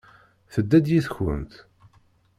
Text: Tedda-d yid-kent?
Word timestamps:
Tedda-d 0.53 0.85
yid-kent? 0.91 1.53